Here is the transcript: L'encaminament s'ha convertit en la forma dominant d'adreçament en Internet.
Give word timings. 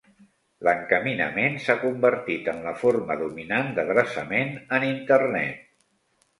L'encaminament 0.67 1.57
s'ha 1.65 1.75
convertit 1.83 2.49
en 2.55 2.65
la 2.69 2.75
forma 2.85 3.19
dominant 3.21 3.71
d'adreçament 3.79 4.53
en 4.79 4.91
Internet. 4.93 5.65